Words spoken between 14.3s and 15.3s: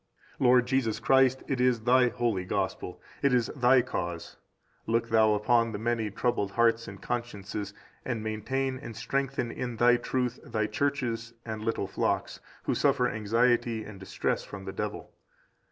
from the devil.